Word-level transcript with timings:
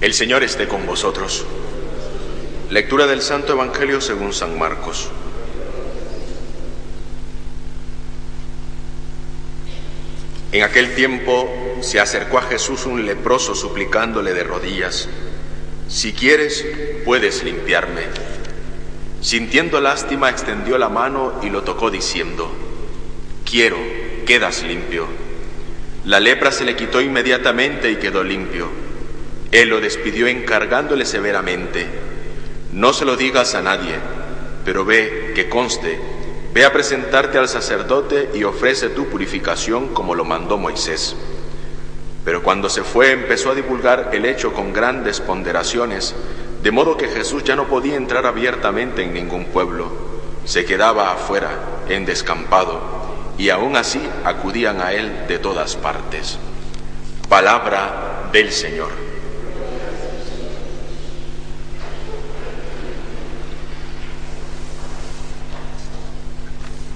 El 0.00 0.14
Señor 0.14 0.44
esté 0.44 0.68
con 0.68 0.86
vosotros. 0.86 1.44
Lectura 2.70 3.08
del 3.08 3.20
Santo 3.20 3.54
Evangelio 3.54 4.00
según 4.00 4.32
San 4.32 4.56
Marcos. 4.56 5.10
En 10.52 10.62
aquel 10.62 10.94
tiempo 10.94 11.48
se 11.80 11.98
acercó 11.98 12.38
a 12.38 12.42
Jesús 12.42 12.86
un 12.86 13.04
leproso 13.04 13.56
suplicándole 13.56 14.34
de 14.34 14.44
rodillas, 14.44 15.08
si 15.88 16.12
quieres, 16.12 16.64
puedes 17.04 17.42
limpiarme. 17.42 18.02
Sintiendo 19.20 19.80
lástima, 19.80 20.30
extendió 20.30 20.78
la 20.78 20.88
mano 20.88 21.40
y 21.42 21.50
lo 21.50 21.64
tocó 21.64 21.90
diciendo, 21.90 22.52
quiero, 23.44 23.78
quedas 24.26 24.62
limpio. 24.62 25.06
La 26.04 26.20
lepra 26.20 26.52
se 26.52 26.64
le 26.64 26.76
quitó 26.76 27.00
inmediatamente 27.00 27.90
y 27.90 27.96
quedó 27.96 28.22
limpio. 28.22 28.87
Él 29.52 29.68
lo 29.68 29.80
despidió 29.80 30.26
encargándole 30.26 31.04
severamente, 31.04 31.86
no 32.72 32.92
se 32.92 33.04
lo 33.04 33.16
digas 33.16 33.54
a 33.54 33.62
nadie, 33.62 33.94
pero 34.64 34.84
ve 34.84 35.32
que 35.34 35.48
conste 35.48 35.98
Ve 36.52 36.64
a 36.64 36.72
presentarte 36.72 37.38
al 37.38 37.48
sacerdote 37.48 38.30
y 38.34 38.42
ofrece 38.44 38.88
tu 38.88 39.06
purificación 39.06 39.88
como 39.88 40.14
lo 40.14 40.24
mandó 40.24 40.56
Moisés. 40.56 41.14
Pero 42.24 42.42
cuando 42.42 42.68
se 42.70 42.82
fue 42.82 43.12
empezó 43.12 43.50
a 43.50 43.54
divulgar 43.54 44.10
el 44.12 44.24
hecho 44.24 44.52
con 44.52 44.72
grandes 44.72 45.20
ponderaciones, 45.20 46.14
de 46.62 46.70
modo 46.70 46.96
que 46.96 47.08
Jesús 47.08 47.44
ya 47.44 47.54
no 47.54 47.68
podía 47.68 47.96
entrar 47.96 48.26
abiertamente 48.26 49.02
en 49.02 49.14
ningún 49.14 49.44
pueblo, 49.46 49.90
se 50.44 50.64
quedaba 50.64 51.12
afuera, 51.12 51.50
en 51.88 52.06
descampado, 52.06 52.80
y 53.36 53.50
aún 53.50 53.76
así 53.76 54.00
acudían 54.24 54.80
a 54.80 54.92
él 54.92 55.26
de 55.28 55.38
todas 55.38 55.76
partes. 55.76 56.38
Palabra 57.28 58.30
del 58.32 58.50
Señor. 58.50 59.07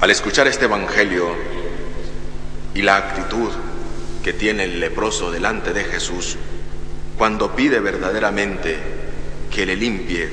Al 0.03 0.11
escuchar 0.11 0.49
este 0.49 0.65
Evangelio 0.65 1.29
y 2.75 2.83
la 2.83 2.97
actitud 2.97 3.53
que 4.25 4.33
tiene 4.33 4.65
el 4.65 4.81
leproso 4.81 5.31
delante 5.31 5.73
de 5.73 5.85
Jesús, 5.85 6.39
cuando 7.17 7.55
pide 7.55 7.79
verdaderamente 7.79 8.81
que 9.49 9.65
le 9.65 9.77
limpie, 9.77 10.29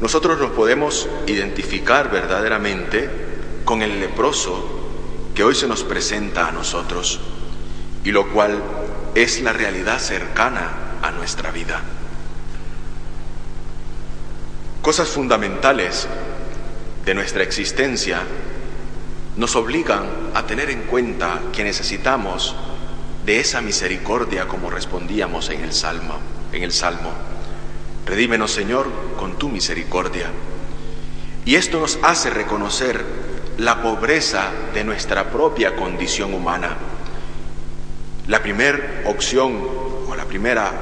nosotros 0.00 0.36
nos 0.40 0.50
podemos 0.50 1.08
identificar 1.28 2.10
verdaderamente 2.10 3.08
con 3.64 3.82
el 3.82 4.00
leproso 4.00 4.68
que 5.36 5.44
hoy 5.44 5.54
se 5.54 5.68
nos 5.68 5.84
presenta 5.84 6.48
a 6.48 6.50
nosotros 6.50 7.20
y 8.02 8.10
lo 8.10 8.32
cual 8.32 8.64
es 9.14 9.40
la 9.42 9.52
realidad 9.52 10.00
cercana 10.00 10.98
a 11.02 11.12
nuestra 11.12 11.52
vida. 11.52 11.82
Cosas 14.82 15.06
fundamentales 15.06 16.08
de 17.06 17.14
nuestra 17.14 17.44
existencia 17.44 18.20
nos 19.36 19.54
obligan 19.54 20.02
a 20.34 20.44
tener 20.44 20.70
en 20.70 20.82
cuenta 20.82 21.40
que 21.52 21.62
necesitamos 21.62 22.56
de 23.24 23.38
esa 23.38 23.60
misericordia 23.60 24.48
como 24.48 24.70
respondíamos 24.70 25.50
en 25.50 25.60
el 25.60 25.72
salmo, 25.72 26.18
en 26.52 26.64
el 26.64 26.72
salmo. 26.72 27.12
Redímenos, 28.06 28.50
Señor, 28.50 28.88
con 29.16 29.38
tu 29.38 29.48
misericordia. 29.48 30.26
Y 31.44 31.54
esto 31.54 31.78
nos 31.78 31.96
hace 32.02 32.28
reconocer 32.28 33.04
la 33.58 33.82
pobreza 33.82 34.50
de 34.74 34.82
nuestra 34.82 35.30
propia 35.30 35.76
condición 35.76 36.34
humana. 36.34 36.76
La 38.26 38.42
primera 38.42 39.02
opción 39.06 39.62
o 40.08 40.14
la 40.16 40.24
primera 40.24 40.72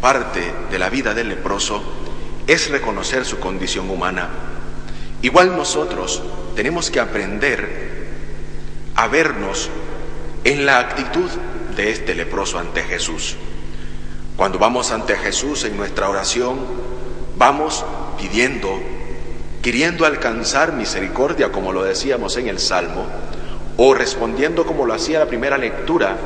parte 0.00 0.52
de 0.70 0.78
la 0.78 0.88
vida 0.88 1.14
del 1.14 1.30
leproso 1.30 1.82
es 2.46 2.70
reconocer 2.70 3.24
su 3.24 3.40
condición 3.40 3.90
humana 3.90 4.51
Igual 5.22 5.56
nosotros 5.56 6.20
tenemos 6.56 6.90
que 6.90 7.00
aprender 7.00 8.02
a 8.96 9.06
vernos 9.06 9.70
en 10.44 10.66
la 10.66 10.80
actitud 10.80 11.30
de 11.76 11.90
este 11.90 12.14
leproso 12.14 12.58
ante 12.58 12.82
Jesús. 12.82 13.36
Cuando 14.36 14.58
vamos 14.58 14.90
ante 14.90 15.16
Jesús 15.16 15.64
en 15.64 15.76
nuestra 15.76 16.08
oración, 16.08 16.58
vamos 17.38 17.84
pidiendo, 18.20 18.80
queriendo 19.62 20.04
alcanzar 20.04 20.72
misericordia, 20.72 21.52
como 21.52 21.72
lo 21.72 21.84
decíamos 21.84 22.36
en 22.36 22.48
el 22.48 22.58
Salmo, 22.58 23.06
o 23.76 23.94
respondiendo 23.94 24.66
como 24.66 24.84
lo 24.86 24.94
hacía 24.94 25.20
la 25.20 25.26
primera 25.26 25.56
lectura, 25.56 26.16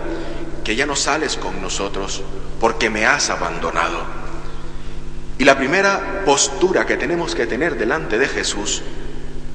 que 0.64 0.74
ya 0.74 0.86
no 0.86 0.96
sales 0.96 1.36
con 1.36 1.60
nosotros 1.60 2.22
porque 2.60 2.90
me 2.90 3.06
has 3.06 3.30
abandonado. 3.30 4.25
La 5.46 5.56
primera 5.56 6.24
postura 6.24 6.86
que 6.86 6.96
tenemos 6.96 7.36
que 7.36 7.46
tener 7.46 7.78
delante 7.78 8.18
de 8.18 8.26
Jesús 8.26 8.82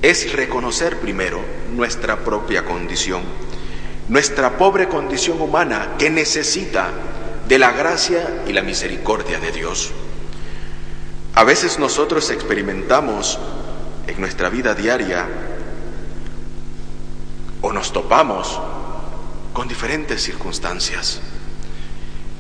es 0.02 0.31
reconocer 0.31 1.02
primero 1.02 1.44
nuestra 1.75 2.19
propia 2.19 2.63
condición, 2.63 3.24
nuestra 4.07 4.57
pobre 4.57 4.88
condición 4.88 5.41
humana 5.41 5.96
que 6.00 6.09
necesita 6.09 6.91
de 7.46 7.59
la 7.59 7.74
gracia 7.74 8.41
y 8.47 8.53
la 8.53 8.62
misericordia 8.62 9.38
de 9.41 9.52
Dios. 9.52 9.91
A 11.35 11.44
veces 11.44 11.78
nosotros 11.78 12.29
experimentamos 12.29 13.38
en 14.08 14.22
nuestra 14.22 14.47
vida 14.47 14.73
diaria 14.73 15.28
o 17.59 17.73
nos 17.73 17.91
topamos 17.91 18.62
con 19.52 19.68
diferentes 19.68 20.23
circunstancias. 20.23 21.19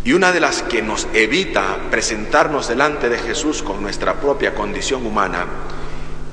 Y 0.03 0.13
una 0.13 0.31
de 0.31 0.39
las 0.39 0.63
que 0.63 0.81
nos 0.81 1.07
evita 1.13 1.77
presentarnos 1.91 2.67
delante 2.67 3.07
de 3.07 3.19
Jesús 3.19 3.61
con 3.61 3.83
nuestra 3.83 4.19
propia 4.19 4.55
condición 4.55 5.05
humana 5.05 5.45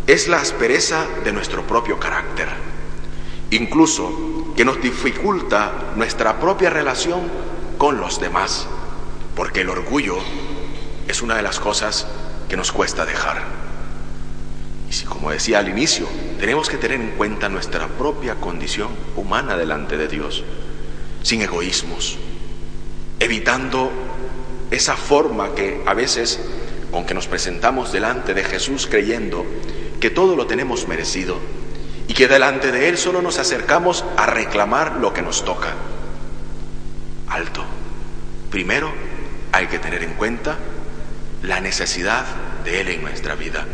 es 0.06 0.27
la 0.27 0.41
aspereza 0.41 1.06
de 1.23 1.33
nuestro 1.33 1.67
propio 1.67 2.01
carácter, 2.01 2.49
incluso 3.51 4.55
que 4.56 4.65
nos 4.65 4.81
dificulta 4.81 5.93
nuestra 5.97 6.41
propia 6.41 6.71
relación 6.71 7.21
con 7.77 8.01
los 8.01 8.19
demás, 8.21 8.67
porque 9.37 9.61
el 9.61 9.69
orgullo 9.69 10.17
es 11.06 11.21
una 11.21 11.37
de 11.37 11.43
las 11.43 11.61
cosas 11.61 12.06
que 12.49 12.56
nos 12.56 12.73
cuesta 12.73 13.05
dejar. 13.05 13.43
Y 14.89 14.95
si, 14.95 15.05
como 15.05 15.31
decía 15.31 15.59
al 15.59 15.69
inicio, 15.69 16.06
tenemos 16.41 16.71
que 16.71 16.79
tener 16.79 16.99
en 16.99 17.11
cuenta 17.11 17.50
nuestra 17.50 17.87
propia 17.87 18.37
condición 18.37 18.89
humana 19.15 19.59
delante 19.59 19.99
de 19.99 20.09
Dios, 20.09 20.43
sin 21.23 21.43
egoísmos, 21.43 22.17
evitando 23.21 23.91
esa 24.71 24.97
forma 24.97 25.55
que 25.55 25.83
a 25.87 25.95
veces 25.95 26.41
con 26.91 27.05
que 27.05 27.15
nos 27.15 27.27
presentamos 27.27 27.93
delante 27.93 28.34
de 28.34 28.45
Jesús 28.45 28.87
creyendo 28.87 29.45
que 30.01 30.11
todo 30.11 30.37
lo 30.37 30.47
tenemos 30.47 30.89
merecido 30.89 31.39
y 32.06 32.15
que 32.15 32.29
delante 32.29 32.73
de 32.73 32.89
Él 32.89 32.97
solo 32.97 33.21
nos 33.21 33.39
acercamos 33.39 34.05
a 34.17 34.27
reclamar 34.27 34.97
lo 34.97 35.12
que 35.12 35.23
nos 35.23 35.45
toca. 35.45 35.75
Alto. 37.29 37.65
Primero 38.51 38.91
hay 39.53 39.67
que 39.67 39.79
tener 39.79 40.03
en 40.03 40.15
cuenta 40.15 40.56
la 41.43 41.61
necesidad 41.61 42.25
de 42.65 42.81
Él 42.81 42.88
en 42.88 43.03
nuestra 43.03 43.35
vida, 43.35 43.67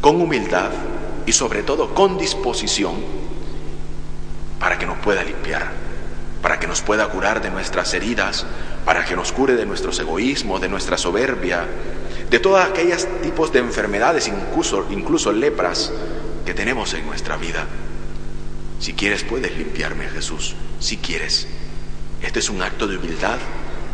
con 0.00 0.20
humildad 0.20 0.70
y 1.26 1.32
sobre 1.32 1.62
todo 1.62 1.94
con 1.94 2.18
disposición 2.18 2.96
para 4.58 4.76
que 4.78 4.86
nos 4.86 4.98
pueda 4.98 5.22
limpiar, 5.22 5.70
para 6.42 6.58
que 6.58 6.66
nos 6.66 6.82
pueda 6.82 7.08
curar 7.08 7.40
de 7.40 7.50
nuestras 7.50 7.94
heridas, 7.94 8.44
para 8.88 9.04
que 9.04 9.14
nos 9.14 9.32
cure 9.32 9.54
de 9.54 9.66
nuestros 9.66 10.00
egoísmos, 10.00 10.62
de 10.62 10.68
nuestra 10.70 10.96
soberbia, 10.96 11.66
de 12.30 12.38
todos 12.38 12.58
aquellos 12.64 13.06
tipos 13.20 13.52
de 13.52 13.58
enfermedades, 13.58 14.28
incluso, 14.28 14.86
incluso 14.88 15.30
lepras, 15.30 15.92
que 16.46 16.54
tenemos 16.54 16.94
en 16.94 17.04
nuestra 17.04 17.36
vida. 17.36 17.66
Si 18.80 18.94
quieres, 18.94 19.24
puedes 19.24 19.54
limpiarme, 19.58 20.08
Jesús, 20.08 20.54
si 20.80 20.96
quieres. 20.96 21.46
Este 22.22 22.38
es 22.38 22.48
un 22.48 22.62
acto 22.62 22.86
de 22.86 22.96
humildad 22.96 23.36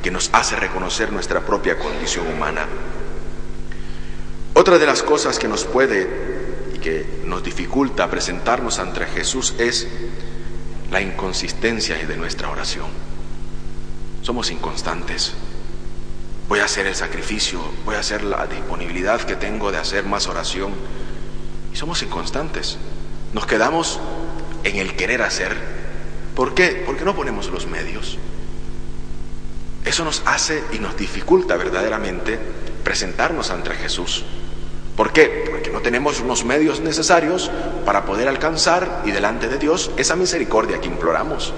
que 0.01 0.13
nos 0.13 0.31
hace 0.33 0.55
reconocer 0.55 1.11
nuestra 1.11 1.41
propia 1.41 1.77
condición 1.77 2.29
humana. 2.29 2.65
Otra 4.53 4.79
de 4.79 4.87
las 4.87 5.03
cosas 5.03 5.41
que 5.41 5.49
nos 5.49 5.65
puede 5.65 6.09
y 6.73 6.79
que 6.79 7.05
nos 7.25 7.43
dificulta 7.43 8.09
presentarnos 8.09 8.79
ante 8.79 9.07
Jesús 9.07 9.57
es 9.59 9.89
la 10.93 11.01
inconsistencia 11.01 11.97
de 11.97 12.17
nuestra 12.17 12.49
oración. 12.49 13.14
Somos 14.25 14.51
inconstantes. 14.51 15.35
Voy 16.49 16.61
a 16.61 16.65
hacer 16.65 16.87
el 16.87 16.95
sacrificio, 16.95 17.61
voy 17.85 17.95
a 17.95 18.01
hacer 18.01 18.25
la 18.25 18.47
disponibilidad 18.47 19.21
que 19.21 19.37
tengo 19.37 19.71
de 19.71 19.77
hacer 19.77 20.07
más 20.07 20.27
oración. 20.27 20.73
Y 21.73 21.77
somos 21.77 22.03
inconstantes. 22.03 22.79
Nos 23.35 23.47
quedamos 23.47 24.01
en 24.65 24.77
el 24.77 24.97
querer 24.97 25.21
hacer. 25.21 25.55
¿Por 26.35 26.55
qué? 26.55 26.83
Porque 26.87 27.05
no 27.05 27.15
ponemos 27.15 27.51
los 27.51 27.67
medios. 27.67 28.17
Eso 29.85 30.05
nos 30.05 30.23
hace 30.25 30.65
y 30.73 30.79
nos 30.79 30.97
dificulta 30.97 31.57
verdaderamente 31.57 32.39
presentarnos 32.83 33.51
ante 33.51 33.75
Jesús. 33.75 34.25
¿Por 34.97 35.13
qué? 35.13 35.45
Porque 35.51 35.71
no 35.71 35.81
tenemos 35.81 36.21
los 36.21 36.47
medios 36.47 36.81
necesarios 36.81 37.51
para 37.85 38.07
poder 38.07 38.29
alcanzar 38.29 39.03
y 39.05 39.11
delante 39.11 39.49
de 39.49 39.59
Dios 39.59 39.91
esa 39.99 40.17
misericordia 40.17 40.81
que 40.81 40.89
imploramos, 40.89 41.53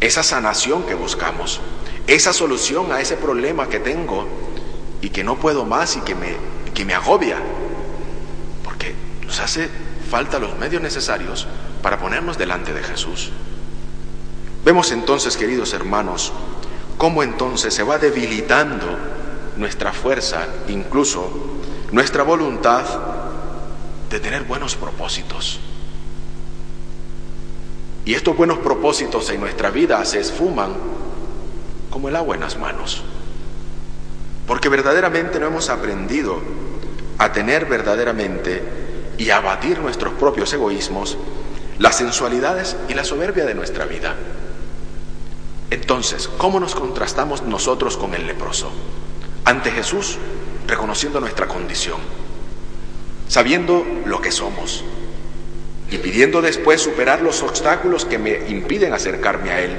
esa 0.00 0.22
sanación 0.22 0.84
que 0.84 0.94
buscamos, 0.94 1.60
esa 2.06 2.32
solución 2.32 2.92
a 2.92 3.00
ese 3.00 3.16
problema 3.16 3.68
que 3.68 3.80
tengo 3.80 4.26
y 5.00 5.10
que 5.10 5.24
no 5.24 5.36
puedo 5.36 5.64
más 5.64 5.96
y 5.96 6.00
que 6.00 6.14
me, 6.14 6.36
que 6.74 6.84
me 6.84 6.94
agobia. 6.94 7.38
Porque 8.64 8.94
nos 9.26 9.40
hace 9.40 9.68
falta 10.10 10.38
los 10.38 10.56
medios 10.56 10.82
necesarios 10.82 11.46
para 11.82 11.98
ponernos 11.98 12.38
delante 12.38 12.72
de 12.72 12.82
Jesús. 12.82 13.30
Vemos 14.64 14.90
entonces, 14.92 15.36
queridos 15.36 15.72
hermanos, 15.72 16.32
cómo 16.96 17.22
entonces 17.22 17.74
se 17.74 17.82
va 17.82 17.98
debilitando 17.98 18.86
nuestra 19.56 19.92
fuerza, 19.92 20.46
incluso 20.68 21.30
nuestra 21.92 22.22
voluntad 22.22 22.84
de 24.10 24.20
tener 24.20 24.44
buenos 24.44 24.74
propósitos. 24.76 25.60
Y 28.08 28.14
estos 28.14 28.34
buenos 28.34 28.60
propósitos 28.60 29.28
en 29.28 29.38
nuestra 29.38 29.68
vida 29.68 30.02
se 30.06 30.18
esfuman 30.18 30.72
como 31.90 32.08
el 32.08 32.16
agua 32.16 32.36
en 32.36 32.40
las 32.40 32.58
manos. 32.58 33.02
Porque 34.46 34.70
verdaderamente 34.70 35.38
no 35.38 35.48
hemos 35.48 35.68
aprendido 35.68 36.40
a 37.18 37.32
tener 37.32 37.66
verdaderamente 37.66 38.62
y 39.18 39.28
a 39.28 39.36
abatir 39.36 39.80
nuestros 39.80 40.14
propios 40.14 40.50
egoísmos, 40.54 41.18
las 41.78 41.96
sensualidades 41.96 42.78
y 42.88 42.94
la 42.94 43.04
soberbia 43.04 43.44
de 43.44 43.54
nuestra 43.54 43.84
vida. 43.84 44.16
Entonces, 45.68 46.28
¿cómo 46.38 46.60
nos 46.60 46.74
contrastamos 46.74 47.42
nosotros 47.42 47.98
con 47.98 48.14
el 48.14 48.26
leproso? 48.26 48.70
Ante 49.44 49.70
Jesús, 49.70 50.16
reconociendo 50.66 51.20
nuestra 51.20 51.46
condición, 51.46 51.98
sabiendo 53.28 53.84
lo 54.06 54.22
que 54.22 54.32
somos 54.32 54.82
y 55.90 55.98
pidiendo 55.98 56.42
después 56.42 56.82
superar 56.82 57.22
los 57.22 57.42
obstáculos 57.42 58.04
que 58.04 58.18
me 58.18 58.48
impiden 58.48 58.92
acercarme 58.92 59.50
a 59.50 59.60
Él. 59.60 59.72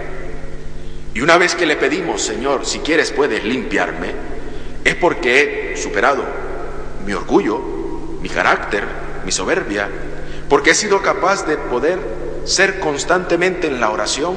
Y 1.13 1.21
una 1.21 1.37
vez 1.37 1.55
que 1.55 1.65
le 1.65 1.75
pedimos, 1.75 2.21
Señor, 2.21 2.65
si 2.65 2.79
quieres 2.79 3.11
puedes 3.11 3.43
limpiarme, 3.43 4.13
es 4.83 4.95
porque 4.95 5.73
he 5.73 5.77
superado 5.77 6.23
mi 7.05 7.13
orgullo, 7.13 7.59
mi 8.21 8.29
carácter, 8.29 8.83
mi 9.25 9.31
soberbia, 9.31 9.89
porque 10.47 10.71
he 10.71 10.75
sido 10.75 11.01
capaz 11.01 11.45
de 11.45 11.57
poder 11.57 11.99
ser 12.45 12.79
constantemente 12.79 13.67
en 13.67 13.79
la 13.79 13.91
oración 13.91 14.35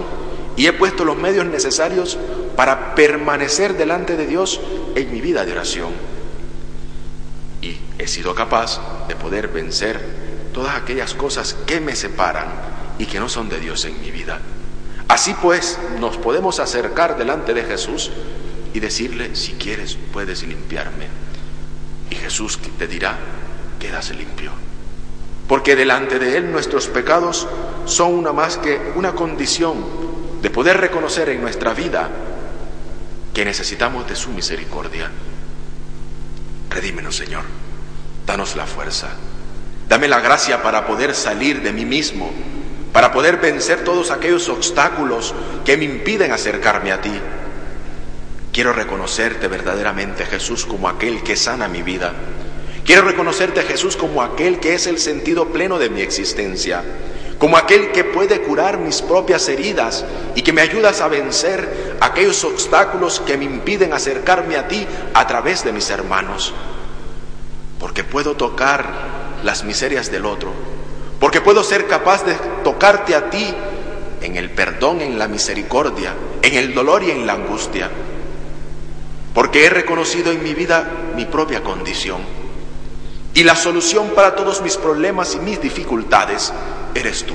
y 0.57 0.67
he 0.67 0.73
puesto 0.73 1.05
los 1.05 1.17
medios 1.17 1.47
necesarios 1.47 2.19
para 2.57 2.95
permanecer 2.95 3.77
delante 3.77 4.17
de 4.17 4.27
Dios 4.27 4.61
en 4.95 5.11
mi 5.11 5.21
vida 5.21 5.47
de 5.47 5.53
oración. 5.53 5.91
Y 7.63 7.79
he 7.99 8.07
sido 8.07 8.35
capaz 8.35 9.07
de 9.09 9.17
poder 9.17 9.49
vencer 9.49 10.22
todas 10.53 10.77
aquellas 10.77 11.15
cosas 11.15 11.57
que 11.67 11.81
me 11.81 11.97
separan 11.97 12.49
y 12.99 13.07
que 13.07 13.21
no 13.21 13.29
son 13.29 13.49
de 13.49 13.61
Dios 13.61 13.85
en 13.85 14.01
mi 14.01 14.11
vida. 14.11 14.41
Así 15.09 15.35
pues, 15.35 15.79
nos 16.01 16.17
podemos 16.17 16.61
acercar 16.61 17.19
delante 17.19 17.55
de 17.55 17.65
Jesús 17.65 18.11
y 18.73 18.81
decirle, 18.81 19.35
si 19.37 19.53
quieres, 19.53 19.99
puedes 20.13 20.43
limpiarme. 20.43 21.09
Y 22.11 22.15
Jesús 22.15 22.59
te 22.79 22.87
dirá, 22.87 23.19
quedas 23.79 24.11
limpio. 24.11 24.53
Porque 25.49 25.77
delante 25.77 26.19
de 26.19 26.37
Él 26.39 26.51
nuestros 26.51 26.89
pecados 26.89 27.47
son 27.85 28.15
una 28.15 28.33
más 28.33 28.57
que 28.59 28.93
una 28.95 29.13
condición 29.13 29.85
de 30.41 30.51
poder 30.51 30.79
reconocer 30.79 31.29
en 31.29 31.43
nuestra 31.43 31.75
vida 31.75 32.09
que 33.35 33.45
necesitamos 33.45 34.09
de 34.09 34.17
su 34.17 34.31
misericordia. 34.31 35.11
Redímenos, 36.71 37.17
Señor. 37.17 37.45
Danos 38.27 38.57
la 38.57 38.67
fuerza. 38.67 39.11
Dame 39.93 40.09
la 40.09 40.21
gracia 40.21 40.63
para 40.63 40.87
poder 40.87 41.15
salir 41.15 41.61
de 41.61 41.71
mí 41.71 41.85
mismo, 41.85 42.33
para 42.95 43.13
poder 43.13 43.37
vencer 43.37 43.85
todos 43.85 44.11
aquellos 44.11 44.49
obstáculos 44.49 45.35
que 45.67 45.77
me 45.77 45.85
impiden 45.85 46.33
acercarme 46.33 46.93
a 46.93 47.03
ti. 47.03 47.13
Quiero 48.55 48.73
reconocerte 48.73 49.49
verdaderamente, 49.49 50.25
Jesús, 50.25 50.65
como 50.65 50.89
aquel 50.89 51.23
que 51.23 51.37
sana 51.37 51.69
mi 51.69 51.83
vida. 51.83 52.15
Quiero 52.87 53.03
reconocerte, 53.03 53.65
Jesús, 53.65 53.95
como 53.99 54.23
aquel 54.23 54.61
que 54.61 54.73
es 54.73 54.87
el 54.87 54.99
sentido 54.99 55.49
pleno 55.49 55.79
de 55.79 55.91
mi 55.91 56.01
existencia 56.01 56.83
como 57.39 57.59
aquel 57.59 57.91
que 57.91 58.05
puede 58.05 58.41
curar 58.41 58.79
mis 58.79 59.03
propias 59.03 59.47
heridas 59.49 60.07
y 60.35 60.43
que 60.43 60.53
me 60.53 60.63
ayudas 60.63 61.01
a 61.03 61.09
vencer 61.09 61.99
aquellos 62.01 62.45
obstáculos 62.45 63.21
que 63.21 63.37
me 63.37 63.45
impiden 63.45 63.93
acercarme 63.93 64.57
a 64.57 64.69
ti 64.69 64.87
a 65.13 65.27
través 65.27 65.65
de 65.65 65.73
mis 65.73 65.91
hermanos. 65.91 66.55
Porque 67.81 68.05
puedo 68.05 68.37
tocar 68.37 69.32
las 69.43 69.65
miserias 69.65 70.11
del 70.11 70.27
otro, 70.27 70.53
porque 71.21 71.41
puedo 71.41 71.63
ser 71.63 71.87
capaz 71.87 72.25
de 72.25 72.35
tocarte 72.65 73.15
a 73.15 73.31
ti 73.31 73.55
en 74.21 74.37
el 74.37 74.51
perdón, 74.51 75.01
en 75.01 75.19
la 75.19 75.29
misericordia, 75.29 76.15
en 76.43 76.55
el 76.55 76.75
dolor 76.75 77.03
y 77.03 77.11
en 77.11 77.27
la 77.27 77.35
angustia, 77.35 77.91
porque 79.35 79.67
he 79.67 79.71
reconocido 79.71 80.33
en 80.33 80.43
mi 80.43 80.55
vida 80.55 80.89
mi 81.17 81.25
propia 81.25 81.63
condición. 81.63 82.21
Y 83.35 83.45
la 83.45 83.57
solución 83.57 84.11
para 84.15 84.37
todos 84.37 84.61
mis 84.61 84.77
problemas 84.77 85.35
y 85.35 85.41
mis 85.41 85.61
dificultades 85.61 86.53
eres 86.95 87.25
tú. 87.25 87.35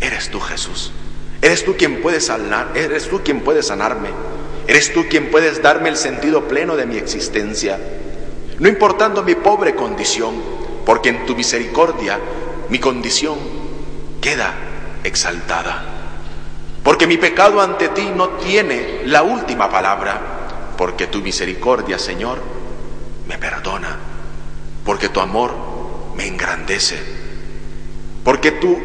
Eres 0.00 0.30
tú, 0.30 0.40
Jesús. 0.40 0.92
Eres 1.40 1.64
tú 1.64 1.74
quien 1.76 2.02
puedes 2.02 2.26
sanar, 2.26 2.72
eres 2.74 3.08
tú 3.08 3.22
quien 3.22 3.40
puedes 3.40 3.66
sanarme. 3.66 4.10
Eres 4.66 4.92
tú 4.92 5.06
quien 5.08 5.30
puedes 5.30 5.62
darme 5.62 5.88
el 5.88 5.96
sentido 5.96 6.48
pleno 6.48 6.76
de 6.76 6.86
mi 6.86 6.96
existencia. 6.96 7.78
No 8.58 8.68
importando 8.68 9.22
mi 9.22 9.36
pobre 9.36 9.74
condición, 9.74 10.34
porque 10.86 11.08
en 11.08 11.26
tu 11.26 11.34
misericordia 11.34 12.18
mi 12.68 12.78
condición 12.78 13.36
queda 14.20 14.54
exaltada. 15.02 15.84
Porque 16.84 17.08
mi 17.08 17.16
pecado 17.16 17.60
ante 17.60 17.88
ti 17.88 18.12
no 18.14 18.28
tiene 18.30 19.02
la 19.04 19.24
última 19.24 19.68
palabra, 19.68 20.74
porque 20.78 21.08
tu 21.08 21.20
misericordia, 21.20 21.98
Señor, 21.98 22.38
me 23.26 23.36
perdona, 23.36 23.96
porque 24.84 25.08
tu 25.08 25.20
amor 25.20 25.52
me 26.14 26.28
engrandece, 26.28 26.96
porque 28.22 28.52
tu 28.52 28.78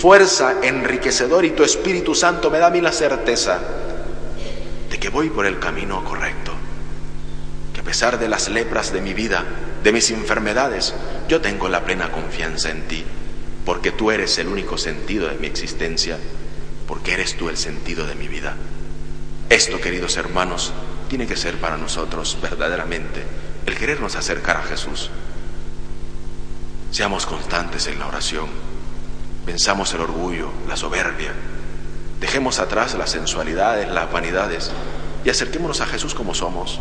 fuerza 0.00 0.54
enriquecedor 0.62 1.44
y 1.44 1.50
tu 1.50 1.64
Espíritu 1.64 2.14
Santo 2.14 2.50
me 2.50 2.58
da 2.58 2.68
a 2.68 2.70
mí 2.70 2.80
la 2.80 2.92
certeza 2.92 3.60
de 4.88 4.98
que 4.98 5.10
voy 5.10 5.28
por 5.28 5.44
el 5.44 5.58
camino 5.58 6.02
correcto, 6.02 6.52
que 7.74 7.80
a 7.80 7.84
pesar 7.84 8.18
de 8.18 8.28
las 8.28 8.48
lepras 8.48 8.90
de 8.94 9.02
mi 9.02 9.12
vida, 9.12 9.44
de 9.82 9.92
mis 9.92 10.10
enfermedades, 10.10 10.94
yo 11.28 11.40
tengo 11.40 11.68
la 11.68 11.84
plena 11.84 12.10
confianza 12.12 12.70
en 12.70 12.82
ti, 12.88 13.04
porque 13.64 13.90
tú 13.90 14.10
eres 14.10 14.38
el 14.38 14.48
único 14.48 14.78
sentido 14.78 15.28
de 15.28 15.38
mi 15.38 15.46
existencia, 15.46 16.18
porque 16.86 17.14
eres 17.14 17.36
tú 17.36 17.48
el 17.48 17.56
sentido 17.56 18.06
de 18.06 18.14
mi 18.14 18.28
vida. 18.28 18.56
Esto, 19.48 19.80
queridos 19.80 20.16
hermanos, 20.16 20.72
tiene 21.08 21.26
que 21.26 21.36
ser 21.36 21.56
para 21.58 21.76
nosotros 21.76 22.38
verdaderamente 22.40 23.22
el 23.66 23.76
querernos 23.76 24.16
acercar 24.16 24.56
a 24.56 24.62
Jesús. 24.62 25.10
Seamos 26.90 27.26
constantes 27.26 27.86
en 27.86 27.98
la 27.98 28.06
oración 28.06 28.48
Venzamos 29.44 29.92
el 29.94 30.00
orgullo, 30.00 30.50
la 30.68 30.76
soberbia. 30.76 31.32
Dejemos 32.20 32.60
atrás 32.60 32.94
las 32.94 33.10
sensualidades, 33.10 33.88
las 33.88 34.10
vanidades 34.12 34.70
y 35.24 35.30
acerquémonos 35.30 35.80
a 35.80 35.86
Jesús 35.86 36.14
como 36.14 36.32
somos, 36.32 36.80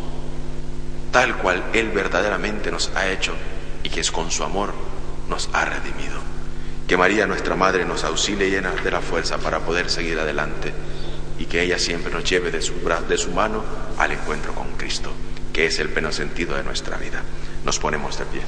tal 1.12 1.38
cual 1.38 1.64
Él 1.74 1.90
verdaderamente 1.90 2.72
nos 2.72 2.92
ha 2.96 3.10
hecho 3.10 3.34
y 3.84 3.90
que 3.90 4.00
es 4.00 4.12
con 4.12 4.32
su 4.32 4.44
amor 4.44 4.74
nos 5.30 5.50
ha 5.54 5.66
redimido. 5.66 6.20
Que 6.88 6.98
María, 6.98 7.28
nuestra 7.28 7.56
Madre, 7.56 7.86
nos 7.86 8.04
auxilie 8.04 8.50
llena 8.50 8.72
de 8.72 8.92
la 8.92 9.02
fuerza 9.02 9.38
para 9.38 9.60
poder 9.60 9.90
seguir 9.90 10.20
adelante 10.20 10.74
y 11.40 11.46
que 11.46 11.62
ella 11.62 11.80
siempre 11.80 12.12
nos 12.12 12.30
lleve 12.30 12.52
de 12.52 12.62
su, 12.62 12.74
de 13.08 13.18
su 13.18 13.32
mano 13.32 13.64
al 13.98 14.12
encuentro 14.12 14.54
con 14.54 14.68
Cristo, 14.78 15.12
que 15.54 15.68
es 15.68 15.80
el 15.80 15.90
pleno 15.90 16.12
sentido 16.12 16.56
de 16.56 16.64
nuestra 16.64 16.98
vida. 16.98 17.22
Nos 17.64 17.80
ponemos 17.80 18.18
de 18.20 18.26
pie. 18.26 18.42